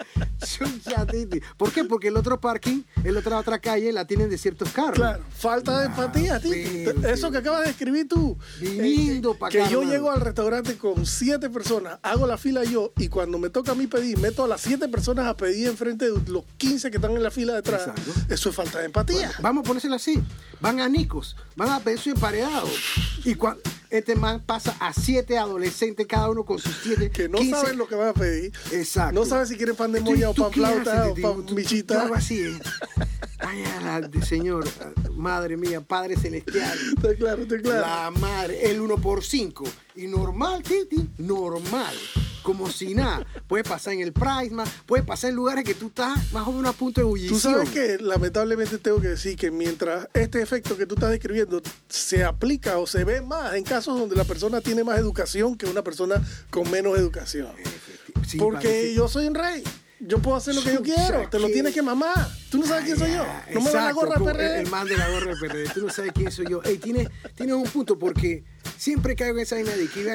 [1.10, 1.40] Titi.
[1.56, 1.84] ¿Por qué?
[1.84, 4.96] Porque el otro parking, el otra otra calle, la tienen de ciertos carros.
[4.96, 6.52] Claro, falta de empatía, tío.
[6.84, 8.36] pero, Eso que acabas de escribir tú.
[8.60, 12.92] Viniendo Eh, pa' Que yo llego al restaurante con siete personas, hago la fila yo
[12.98, 16.10] y cuando me toca a mí pedir, meto a las siete personas a pedir enfrente
[16.10, 17.88] de los 15 que están en la fila detrás.
[18.28, 19.30] Eso es falta de empatía.
[19.40, 20.22] Vamos a ponérselo así.
[20.60, 22.68] Van a Nicos, van a pedir su emparedado.
[23.24, 27.10] Y cuando este man pasa a siete adolescentes, cada uno con sus siete.
[27.10, 27.54] que no 15.
[27.54, 28.52] saben lo que van a pedir.
[28.70, 29.12] Exacto.
[29.18, 32.02] No saben si quieren pan de moya o ¿Tú pan qué flauta o pan michita.
[32.02, 32.58] Hago así, ¿eh?
[33.38, 34.64] Ay, a la- Señor,
[35.16, 36.78] madre mía, Padre Celestial.
[36.96, 37.80] Está claro, está claro.
[37.80, 39.64] La madre, el 1 por 5
[39.96, 41.94] Y normal, Titi, normal.
[42.42, 43.24] Como si nada.
[43.46, 46.74] Puede pasar en el Prisma, puede pasar en lugares que tú estás más o menos
[46.74, 47.34] a punto de ebullición.
[47.34, 51.60] Tú sabes que lamentablemente tengo que decir que mientras este efecto que tú estás describiendo
[51.88, 55.66] se aplica o se ve más en casos donde la persona tiene más educación que
[55.66, 57.48] una persona con menos educación.
[58.26, 59.62] Sí, Porque parece- yo soy un rey.
[60.04, 61.28] Yo puedo hacer lo que yo quiero.
[61.28, 62.28] Te lo tienes que mamar.
[62.50, 63.22] Tú no sabes quién soy yo.
[63.22, 64.60] Ah, No me ves la gorra PRD.
[64.60, 65.68] El, man de la gorra PRD.
[65.68, 66.60] Tú no sabes quién soy yo.
[66.64, 68.42] Ey, tienes, tienes un punto porque
[68.76, 70.12] siempre caigo en esa vaina de que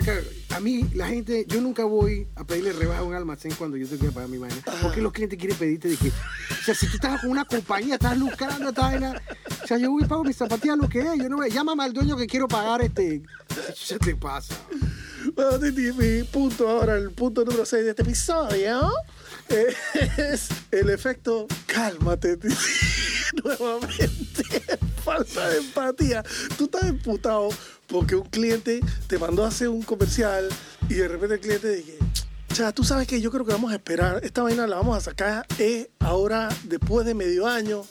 [0.50, 3.88] a mí la gente, yo nunca voy a pedirle rebaja a un almacén cuando yo
[3.88, 4.58] tengo que pagar mi vaina.
[4.82, 7.96] Porque los clientes quieren pedirte de que, o sea, si tú estás con una compañía,
[7.96, 9.22] estás lucrando esta vaina,
[9.64, 11.18] o sea, yo voy y pago mis zapatillas lo que es.
[11.18, 13.24] Yo no me, llámame al dueño que quiero pagar este.
[13.88, 14.54] ¿Qué te pasa?
[15.34, 18.92] Bueno, Titi, mi punto ahora, el punto número 6 de este episodio
[19.50, 22.38] es el efecto cálmate.
[23.44, 24.62] Nuevamente,
[25.04, 26.24] falta de empatía.
[26.58, 27.50] Tú estás emputado
[27.88, 30.50] porque un cliente te mandó a hacer un comercial
[30.90, 31.98] y de repente el cliente dice,
[32.58, 35.02] sea, tú sabes que yo creo que vamos a esperar, esta vaina la vamos a
[35.02, 37.84] sacar eh, ahora después de medio año.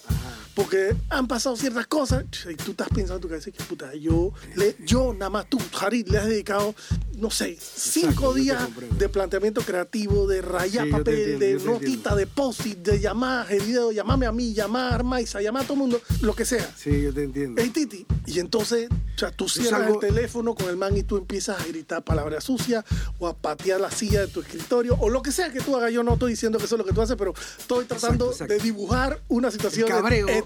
[0.57, 4.33] Porque han pasado ciertas cosas y tú estás pensando en tu cabeza que puta, yo,
[4.55, 6.75] le, yo nada más tú, Harid, le has dedicado,
[7.19, 8.67] no sé, cinco días
[8.99, 13.59] de planteamiento creativo, de rayar Sí, papel, entiendo, de notita, de post-it, de llamar, de
[13.61, 16.69] video, llamame a mí, llamar a Armaiza, llamar a todo el mundo, lo que sea.
[16.75, 17.61] Sí, yo te entiendo.
[17.61, 18.07] Ey, Titi.
[18.25, 21.61] Y entonces, o sea, tú cierras algo- el teléfono con el man y tú empiezas
[21.61, 22.83] a gritar palabras sucias
[23.19, 25.93] o a patear la silla de tu escritorio o lo que sea que tú hagas.
[25.93, 28.55] Yo no estoy diciendo que eso es lo que tú haces, pero estoy tratando exacto.
[28.55, 29.87] de dibujar una situación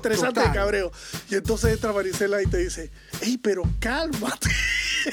[0.01, 0.91] estresante de cabreo.
[1.31, 4.49] Y entonces entra Marisela y te dice, hey, pero cálmate.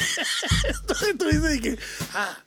[0.69, 1.77] entonces tú dices que,
[2.13, 2.37] ah,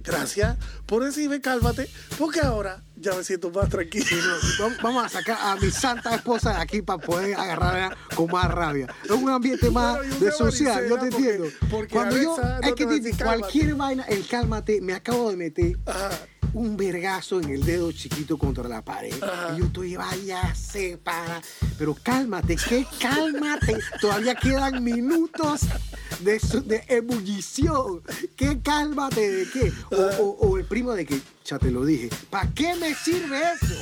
[0.00, 0.56] gracias
[0.86, 4.06] por decirme cálmate, porque ahora ya me siento más tranquilo.
[4.06, 4.16] Sí,
[4.58, 8.30] no, vam- Vamos a sacar a mi santa esposa de aquí para poder agarrarla con
[8.30, 8.86] más rabia.
[9.04, 11.46] Es un ambiente más Bueno, de social, yo te porque- entiendo.
[11.70, 15.76] porque Cuando yo, no es que decir, cualquier vaina, el cálmate, me acabo de meter
[15.86, 16.10] Ajá.
[16.54, 19.14] Un vergazo en el dedo chiquito contra la pared.
[19.22, 19.54] Ajá.
[19.54, 21.40] Y yo estoy, vaya, se para.
[21.78, 23.78] Pero cálmate, que cálmate.
[24.00, 25.62] Todavía quedan minutos
[26.20, 28.02] de, su- de ebullición.
[28.36, 29.72] ¿Qué cálmate de qué?
[29.90, 32.10] O, o- o el primo de que, ya te lo dije.
[32.30, 33.74] ¿Para qué me sirve eso?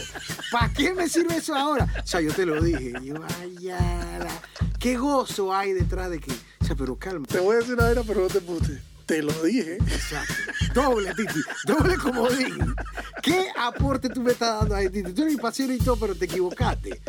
[0.52, 1.86] ¿Para qué me sirve eso ahora?
[2.02, 2.92] O sea, yo te lo dije.
[3.02, 3.78] Y yo, vaya,
[4.18, 4.42] la-
[4.78, 7.34] qué gozo hay detrás de que, o sea, pero cálmate.
[7.34, 8.78] Te voy a decir una vaina, pero no te putes.
[9.06, 9.76] Te lo dije.
[9.76, 10.34] Exacto.
[10.74, 11.40] Doble, Titi.
[11.64, 12.74] Doble comodín.
[13.22, 15.12] ¿Qué aporte tú me estás dando ahí, Titi?
[15.12, 17.00] Tú eres impasible y todo, pero te equivocaste.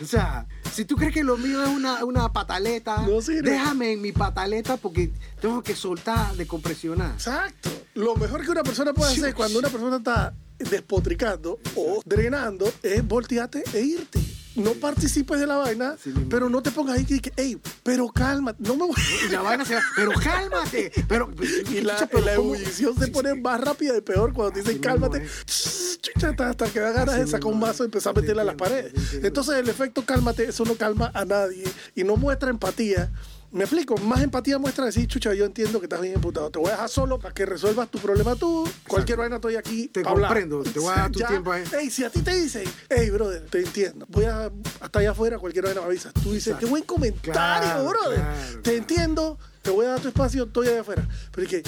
[0.00, 4.00] O sea, si tú crees que lo mío es una, una pataleta, No déjame en
[4.00, 7.12] mi pataleta porque tengo que soltar, decompresionar.
[7.12, 7.70] Exacto.
[7.94, 13.06] Lo mejor que una persona puede hacer cuando una persona está despotricando o drenando es
[13.06, 14.20] voltearte e irte.
[14.54, 18.54] No participes de la vaina, Sí, pero no te pongas ahí que, hey, pero calma,
[18.58, 18.96] no me voy.
[19.26, 20.92] Y la vaina se va, pero cálmate.
[21.08, 21.30] Pero,
[21.70, 25.24] Y la, pero la ebullición se pone más rápida y peor cuando te dicen cálmate.
[25.24, 25.98] es.
[26.02, 28.42] Chucha, hasta, hasta que da ganas de sacar un mazo y empezar a Te meterle
[28.42, 28.92] a las paredes.
[29.22, 33.10] Entonces el efecto cálmate, eso no calma a nadie y no muestra empatía.
[33.52, 36.50] Me explico, más empatía muestra decir, chucha, yo entiendo que estás bien imputado.
[36.50, 38.66] Te voy a dejar solo para que resuelvas tu problema tú.
[38.88, 39.88] Cualquier vaina estoy aquí.
[39.88, 40.28] Te hablar.
[40.28, 41.62] comprendo, te voy a dar tu Ya, tiempo ahí.
[41.78, 44.06] Ey, si a ti te dicen, hey, brother, te entiendo.
[44.08, 46.14] Voy a, hasta allá afuera, cualquier vaina me avisas.
[46.14, 46.64] Tú dices, Exacto.
[46.66, 48.20] qué buen comentario, Claro, brother.
[48.20, 48.78] claro, te claro.
[48.78, 51.06] entiendo, te voy a dar tu espacio, estoy allá afuera.
[51.32, 51.62] Pero es que,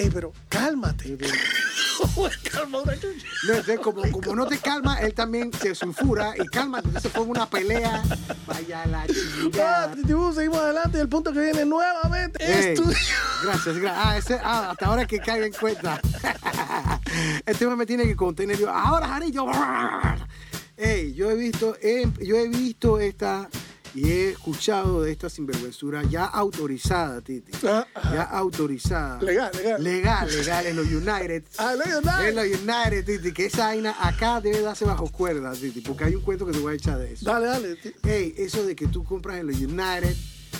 [0.00, 1.16] hey, pero cálmate.
[2.50, 3.26] Calma una chucha.
[3.46, 7.22] No, entonces, como, como no te calma, él también se sulfura y calma, entonces fue
[7.24, 8.02] una pelea.
[8.46, 9.94] Vaya la Ah, chingada.
[9.94, 10.98] Titibú, seguimos adelante.
[10.98, 12.74] El punto que viene nuevamente Ey,
[13.44, 13.92] gracias, gracias.
[13.94, 16.00] Ah, ese, ah, hasta ahora que caiga en cuenta.
[17.46, 18.58] este me tiene que contener.
[18.58, 19.46] Yo, ahora, Jarillo.
[20.76, 23.48] Ey, yo he visto, yo he visto esta
[23.94, 27.52] y he escuchado de esta sinvergüenzura ya autorizada, Titi.
[27.66, 27.86] Ah.
[28.12, 29.20] Ya autorizada.
[29.22, 29.82] Legal, legal.
[29.82, 31.44] Legal, legal, en los United.
[31.58, 35.80] Ah, legal, En los United, Titi, que esa vaina acá debe darse bajo cuerda, Titi,
[35.80, 37.24] porque hay un cuento que te voy a echar de eso.
[37.24, 37.76] Dale, dale.
[37.76, 40.14] ti- Hey, eso de que tú compras en los United,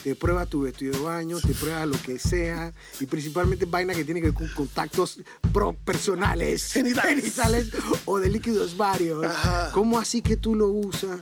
[0.05, 4.05] te pruebas tu vestido de baño, te pruebas lo que sea, y principalmente vaina que
[4.05, 5.21] tiene que ver con contactos
[5.53, 7.23] pro personales, Genitales.
[7.23, 7.69] genitales
[8.07, 9.25] o de líquidos varios.
[9.25, 9.71] Ajá.
[9.73, 11.21] ¿Cómo así que tú lo usas?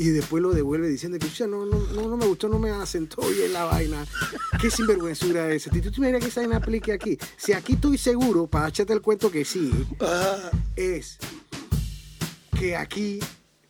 [0.00, 2.70] Y después lo devuelve diciendo que "Chucha, no, no, no, no me gustó, no me
[2.70, 4.06] asentó bien la vaina.
[4.60, 5.70] Qué sinvergüenzura es esa.
[5.72, 7.18] ¿Tú te imaginas que esa vaina aplique aquí?
[7.36, 11.18] Si aquí estoy seguro, para echarte el cuento que sí, Ah, es
[12.58, 13.18] que aquí,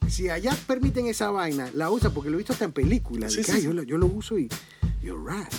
[0.07, 3.33] si allá permiten esa vaina, la usa porque lo he visto hasta en películas.
[3.33, 3.67] Sí, sí, "Ay, sí.
[3.67, 4.49] Yo, yo lo uso y
[5.03, 5.51] you're right.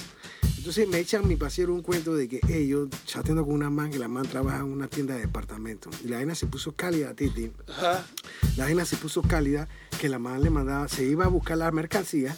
[0.59, 3.89] Entonces me echan mi pasiero un cuento de que hey, yo chateando con una man,
[3.89, 5.89] que la man trabaja en una tienda de departamento.
[6.03, 7.49] Y la vaina se puso cálida, Titi.
[7.69, 8.05] Ajá.
[8.57, 9.69] La vaina se puso cálida,
[10.01, 12.35] que la man le mandaba, se iba a buscar la mercancía,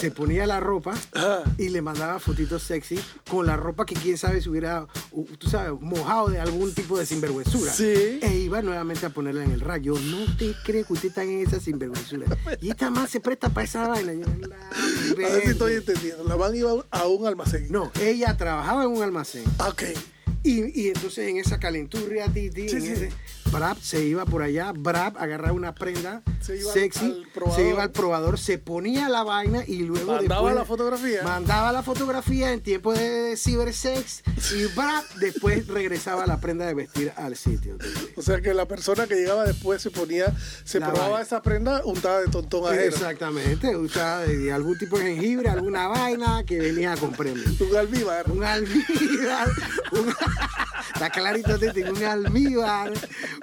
[0.00, 1.44] se ponía la ropa Ajá.
[1.56, 2.98] y le mandaba fotitos sexy
[3.30, 4.88] con la ropa que quién sabe si hubiera,
[5.38, 7.72] tú sabes, mojado de algún tipo de sinvergüenzura.
[7.72, 8.18] Sí.
[8.22, 9.94] E iba nuevamente a ponerla en el rayo.
[9.94, 12.26] No te crees que usted está en esa sinvergüenzura.
[12.60, 14.12] Y esta man se presta para esa vaina.
[14.14, 16.24] Yo, la A ver si estoy entendiendo.
[16.24, 17.51] La van iba a un almacén.
[17.68, 19.44] No, ella trabajaba en un almacén.
[19.58, 19.82] Ok.
[20.44, 22.76] Y, y entonces en esa calenturria, Sí, sí.
[22.76, 23.12] ese,
[23.52, 27.22] Brad se iba por allá, Brad agarraba una prenda Se sexy,
[27.54, 31.22] se iba al probador, se ponía la vaina y luego Mandaba después- la fotografía.
[31.22, 34.22] Mandaba la fotografía en tiempo de cibersex
[34.56, 37.76] y Brad después regresaba la prenda de vestir al sitio.
[38.16, 41.26] O sea que la persona que llegaba después se ponía, se La probaba vaina.
[41.26, 42.82] esa prenda untada de tontón ajeno.
[42.82, 47.42] Exactamente, usaba de algún tipo de jengibre, alguna vaina que venía a comprarme.
[47.60, 48.30] Un almíbar.
[48.30, 49.48] un almíbar,
[49.92, 50.14] un-
[50.94, 52.92] está clarito, Titi, un almíbar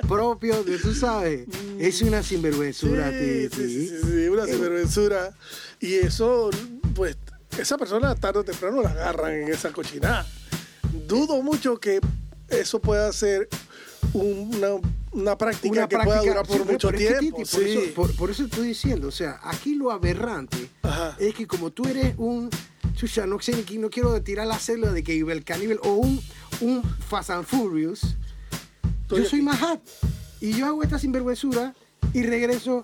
[0.08, 1.48] propio de, tú sabes,
[1.80, 3.64] es una sinvergüenzura, Sí, Titi.
[3.70, 5.36] sí, sí, sí, una Eh, sinvergüenzura.
[5.80, 6.50] Y eso,
[6.96, 7.18] pues,
[7.58, 10.26] esa persona tarde o temprano la agarran en esa cochinada.
[11.08, 12.00] Dudo mucho que
[12.50, 13.48] eso pueda ser
[14.14, 14.70] una,
[15.12, 17.20] una práctica una que práctica, pueda durar por sí, mucho tiempo.
[17.20, 17.62] Titi, por, sí.
[17.70, 21.16] eso, por- por eso estoy diciendo, o sea, aquí lo aberrante Ajá.
[21.20, 22.50] es que como tú eres un,
[22.96, 26.22] chucha, no sé, no quiero tirar la célula de que el caníbal o un,
[26.62, 28.02] un Fast and Furious,
[29.04, 29.42] Estoy yo soy aquí.
[29.42, 29.80] Mahat.
[30.42, 31.74] y yo hago esta sinvergüenzura
[32.14, 32.82] y regreso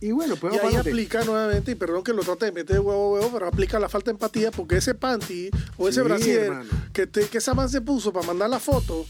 [0.00, 2.80] y bueno, pues Y ahí aplica nuevamente, y perdón que lo trate de meter de
[2.80, 6.06] huevo a huevo, pero aplica la falta de empatía porque ese panty o ese Sí,
[6.06, 6.52] brasier
[6.92, 9.04] que, te- que esa man se puso para mandar la foto,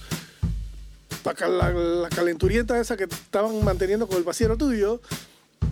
[1.23, 5.01] para la, la calenturienta esa que estaban manteniendo con el vaciero tuyo,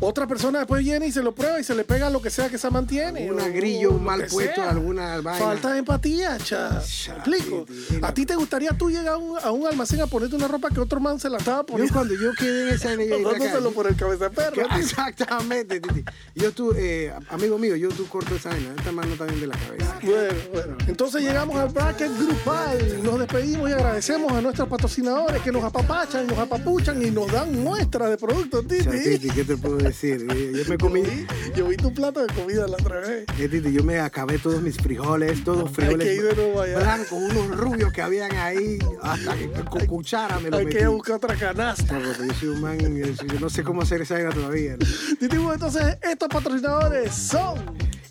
[0.00, 2.48] otra persona después viene y se lo prueba y se le pega lo que sea
[2.48, 3.24] que esa mantiene.
[3.24, 4.70] Alguna grillo mal puesto, sea.
[4.70, 5.44] alguna vaina.
[5.46, 6.82] Falta de empatía, cha.
[6.82, 7.66] Cha, ¿Me explico?
[8.02, 10.70] ¿A ti te gustaría tú llegar a un, a un almacén a ponerte una ropa
[10.70, 11.94] que otro man se la estaba Yo poniendo?
[11.94, 14.62] cuando yo quedé en esa Dándoselo por el cabeza perro.
[14.76, 16.04] Exactamente, Titi.
[16.34, 18.74] Yo tú, eh, amigo mío, yo tú corto esa vaina.
[18.76, 19.98] Esta mano bien de la cabeza.
[20.02, 20.76] Bueno, bueno.
[20.86, 23.02] Entonces llegamos al bracket grupal.
[23.02, 27.62] Nos despedimos y agradecemos a nuestros patrocinadores que nos apapachan, nos apapuchan y nos dan
[27.62, 28.88] muestra de productos, Titi.
[28.88, 29.85] Titi, ¿qué te puedo decir?
[29.88, 30.18] Eh,
[30.54, 33.26] Yo me Yo comí, vi, yo vi tu plato de comida la otra vez.
[33.36, 35.82] Titi, yo me acabé todos mis frijoles, todos que
[36.14, 36.78] ir de frijoles nuevo allá.
[36.78, 40.76] blancos, unos rubios que habían ahí, hasta que con cuchara me lo Hay metí.
[40.76, 41.98] que ir a buscar otra canasta.
[41.98, 44.76] No, yo soy un man, yo no sé cómo hacer esa vaina todavía.
[44.76, 45.52] ¿no?
[45.52, 47.54] Entonces estos patrocinadores son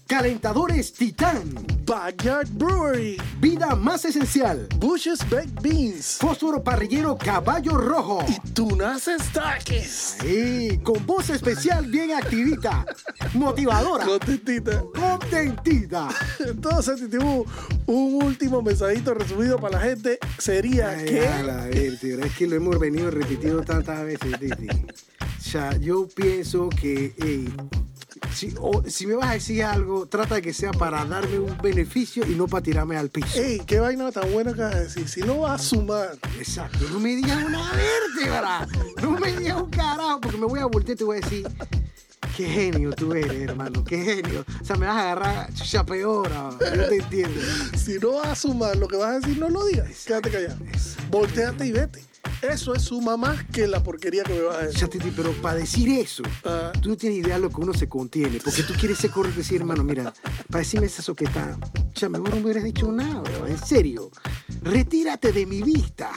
[0.07, 1.41] Calentadores Titán,
[1.83, 8.23] Backyard Brewery, vida más esencial, Bush's Baked Beans fósforo parrillero Caballo Rojo.
[8.27, 10.17] y Tunas Staques.
[10.23, 12.85] Y con voz especial bien activita,
[13.33, 14.83] motivadora, Contentita.
[14.93, 16.09] contentita.
[16.39, 21.27] Entonces, Titi, un último mensajito resumido para la gente sería Ay, que...
[21.27, 24.67] a la ver, tío, es que lo hemos venido repitiendo tantas veces, Titi.
[24.69, 27.13] O sea, yo pienso que
[28.33, 31.57] si, o- si me vas a decir algo, trata de que sea para darme un
[31.61, 33.39] beneficio y no para tirarme al piso.
[33.39, 35.07] Ey, qué vaina tan buena que vas a decir.
[35.07, 38.67] Si no vas a sumar, Exacto, no me digas una vértebra,
[39.01, 41.47] no me digas un carajo, porque me voy a voltear y te voy a decir,
[42.35, 44.45] qué genio tú eres, hermano, qué genio.
[44.61, 46.29] O sea, me vas a agarrar chucha peor,
[46.75, 47.39] yo te entiendo.
[47.77, 49.87] si no vas a sumar lo que vas a decir, no lo digas.
[50.05, 50.57] Quédate callado.
[51.09, 52.03] Volteate y vete.
[52.51, 54.87] Eso es suma más que la porquería que me vas a decir.
[54.87, 56.71] Titi, pero para decir eso, Ah.
[56.81, 59.39] tú no tienes idea de lo que uno se contiene, porque tú quieres ser correcto
[59.39, 60.13] y decir, hermano, mira,
[60.49, 61.57] para decirme esa soqueta,
[61.95, 64.11] sea, mejor no me hubieras dicho nada, bro, en serio.
[64.61, 66.11] Retírate de mi vista.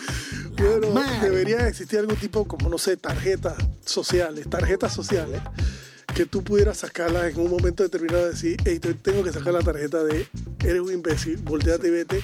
[0.93, 1.31] Madre.
[1.31, 5.41] debería existir algún tipo, como no sé, tarjetas sociales, tarjetas sociales,
[6.15, 9.53] que tú pudieras sacarlas en un momento determinado y decir, hey, te- tengo que sacar
[9.55, 10.27] la tarjeta de
[10.65, 12.23] eres un imbécil, volteate y vete,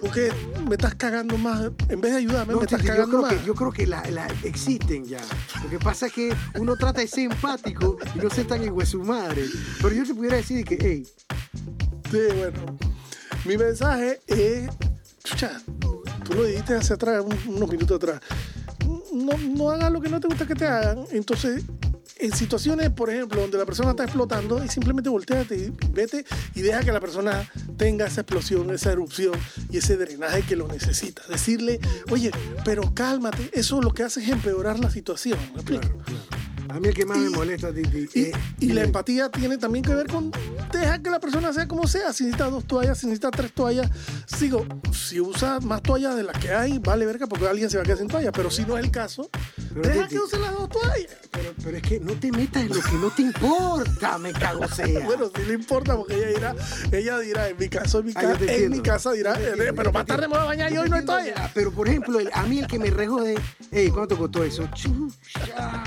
[0.00, 0.32] porque
[0.68, 3.34] me estás cagando más, en vez de ayudarme, No, me estás yo cagando creo más.
[3.34, 5.20] que, yo creo que la, la- existen ya.
[5.64, 8.86] Lo que pasa es que uno trata de ser empático y no ser tan igual
[8.86, 9.44] su madre.
[9.82, 11.06] Pero yo te pudiera decir que, hey,
[12.10, 12.78] Sí, bueno.
[13.44, 14.68] Mi mensaje es,
[15.24, 15.60] chucha,
[16.24, 18.20] tú lo dijiste hace atrás, un- unos minutos atrás.
[19.12, 21.04] No, no hagas lo que no te gusta que te hagan.
[21.10, 21.64] Entonces,
[22.18, 26.62] en situaciones, por ejemplo, donde la persona está explotando, y simplemente volteate y vete y
[26.62, 29.34] deja que la persona tenga esa explosión, esa erupción
[29.70, 31.22] y ese drenaje que lo necesita.
[31.28, 32.30] Decirle, oye,
[32.64, 35.38] pero cálmate, eso lo que hace es empeorar la situación.
[35.54, 35.88] ¿me explico?
[36.68, 40.06] a mí el que más me molesta, Titi, Y, la empatía tiene también que ver
[40.06, 40.30] con
[40.72, 42.12] dejar que la persona sea como sea.
[42.12, 43.90] Si necesita dos toallas, si necesita tres toallas.
[44.26, 47.82] Sigo, si usa más toallas de las que hay, vale verga porque alguien se va
[47.82, 48.32] a quedar sin toalla.
[48.32, 49.30] Pero si no es el caso,
[49.82, 51.10] Pero, Deja Titi, que use las dos toallas.
[51.30, 54.66] pero, pero es que no te metas en lo que no te importa, me cago
[54.68, 54.86] sea.
[55.04, 56.54] Bueno, sí le importa porque ella dirá,
[56.92, 58.76] ella dirá, en mi caso, en mi, Ah, ca- yo te en entiendo.
[58.76, 60.88] mi casa dirá, te eh, pero más te tarde me voy a bañar y hoy
[60.88, 61.50] no hay te toalla.
[61.54, 63.36] Pero por ejemplo, el- a mí el que me rejode,
[63.70, 64.68] hey, ¿cuánto costó eso?
[64.74, 65.84] Chucha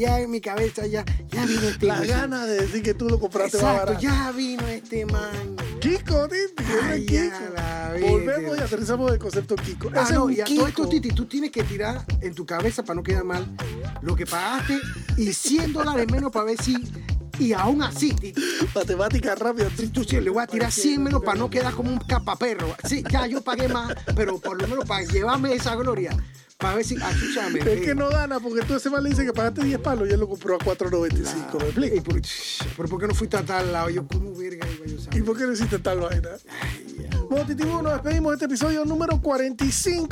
[0.00, 3.20] ya en mi cabeza ya, ya vino este La gana de decir que tú lo
[3.20, 4.00] compraste más Exacto, barato.
[4.02, 5.56] ya vino este man.
[5.80, 8.08] Kiko, Titi, Ay, ya Kiko.
[8.08, 9.90] Volvemos y aterrizamos el concepto Kiko.
[9.94, 10.88] Ah, Ese no, es y todo esto, Kiko.
[10.88, 13.46] Titi, tú tienes que tirar en tu cabeza para no quedar mal
[14.02, 14.78] lo que pagaste
[15.16, 16.76] y 100 dólares menos para ver si.
[17.38, 18.42] Y aún así, Titi,
[18.74, 19.68] Matemática rápida.
[19.92, 22.74] tú sí, le voy a tirar 100 menos para no quedar como un capaperro.
[22.84, 26.14] Sí, ya yo pagué más, pero por lo menos para llevarme esa gloria.
[26.60, 26.96] Para ver si.
[27.00, 27.60] Achúchame.
[27.60, 30.12] Es que no gana porque tú ese mal le dice que pagaste 10 palos y
[30.12, 31.58] él lo compró a 4.95.
[31.58, 31.96] ¿Me explico?
[31.96, 32.20] ¿Y por,
[32.76, 33.88] pero por qué no fuiste a tal lado?
[33.90, 36.30] Yo, ¿cómo verga iba yo ¿Y por qué no hiciste tal vaina?
[37.30, 40.08] Bueno, Titi, bueno, nos despedimos de este episodio número 45.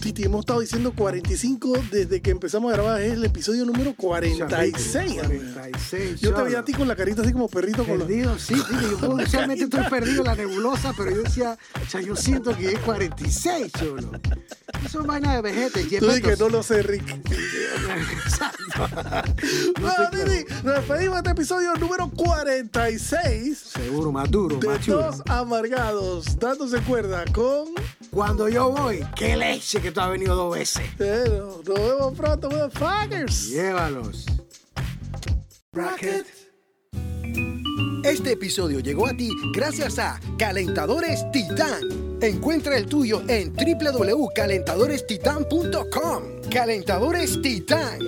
[0.00, 3.00] Titi, hemos estado diciendo 45 desde que empezamos a grabar.
[3.00, 5.18] Es el episodio número 46.
[5.22, 5.44] amigo.
[5.54, 6.20] 46.
[6.20, 8.06] Yo te veía a ti con la carita así como perrito con los...
[8.06, 12.02] Perdido, sí, sí, yo usualmente estoy perdido en la nebulosa, pero yo decía, o sea,
[12.02, 14.10] yo siento que es 46, cholo.
[14.84, 17.04] Eso es vaina de vejete, Tú di que no lo sé, Rick.
[19.80, 25.02] Bueno, Titi, nos despedimos de este episodio número 46 Seguro, más duro, de más chulo.
[25.02, 27.66] Dos Amargados, dándose cuerda con...
[28.12, 30.82] Cuando yo voy, qué leche que tú has venido dos veces.
[30.98, 33.48] Nos vemos pronto, motherfuckers.
[33.48, 34.26] Llévalos.
[35.72, 36.26] Bracket.
[38.04, 42.18] Este episodio llegó a ti gracias a Calentadores Titán.
[42.20, 46.22] Encuentra el tuyo en www.calentadorestitan.com.
[46.50, 47.98] Calentadores Titán.